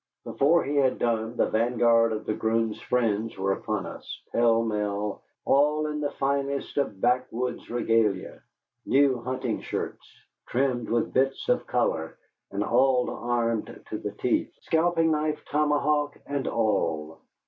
[0.23, 5.21] Before he had done the vanguard of the groom's friends were upon us, pell mell,
[5.45, 8.41] all in the finest of backwoods regalia,
[8.83, 10.11] new hunting shirts,
[10.47, 12.17] trimmed with bits of color,
[12.49, 17.19] and all armed to the teeth scalping knife, tomahawk, and all.